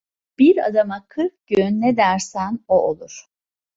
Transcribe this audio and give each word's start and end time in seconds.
Bir 0.39 0.65
adama 0.67 1.05
kırk 1.07 1.47
gün 1.47 1.81
ne 1.81 1.97
dersen 1.97 2.59
o 2.67 2.87
olur. 2.87 3.25